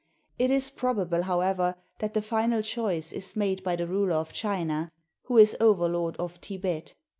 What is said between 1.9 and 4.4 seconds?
that the final choice is made by the ruler of